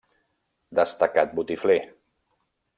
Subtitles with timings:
[0.79, 1.79] Destacat botifler.